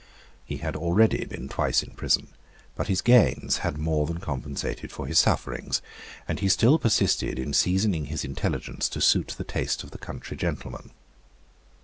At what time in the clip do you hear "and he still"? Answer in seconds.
6.27-6.79